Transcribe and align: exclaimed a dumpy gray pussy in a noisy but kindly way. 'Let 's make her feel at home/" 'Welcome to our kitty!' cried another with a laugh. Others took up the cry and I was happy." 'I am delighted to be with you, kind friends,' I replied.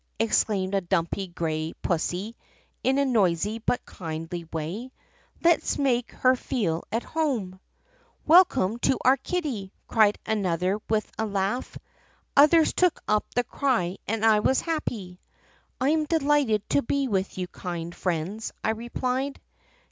exclaimed 0.19 0.73
a 0.73 0.81
dumpy 0.81 1.27
gray 1.27 1.73
pussy 1.83 2.35
in 2.83 2.97
a 2.97 3.05
noisy 3.05 3.59
but 3.59 3.85
kindly 3.85 4.45
way. 4.51 4.89
'Let 5.43 5.61
's 5.63 5.77
make 5.77 6.11
her 6.11 6.35
feel 6.35 6.83
at 6.91 7.03
home/" 7.03 7.59
'Welcome 8.25 8.79
to 8.79 8.97
our 9.05 9.17
kitty!' 9.17 9.71
cried 9.87 10.17
another 10.25 10.79
with 10.89 11.11
a 11.19 11.27
laugh. 11.27 11.77
Others 12.35 12.73
took 12.73 12.99
up 13.07 13.27
the 13.35 13.43
cry 13.43 13.97
and 14.07 14.25
I 14.25 14.39
was 14.39 14.61
happy." 14.61 15.19
'I 15.79 15.89
am 15.91 16.05
delighted 16.05 16.67
to 16.71 16.81
be 16.81 17.07
with 17.07 17.37
you, 17.37 17.47
kind 17.49 17.93
friends,' 17.93 18.51
I 18.63 18.71
replied. 18.71 19.39